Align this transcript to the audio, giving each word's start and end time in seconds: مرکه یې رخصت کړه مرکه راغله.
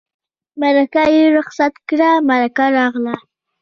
مرکه 0.61 1.03
یې 1.15 1.23
رخصت 1.37 1.73
کړه 1.89 2.09
مرکه 2.29 2.65
راغله. 2.77 3.15